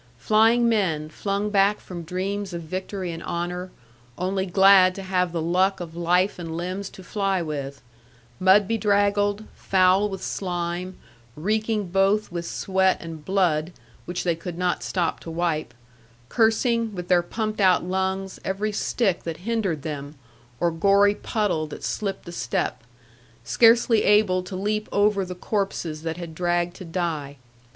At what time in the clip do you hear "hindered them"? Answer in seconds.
19.45-20.15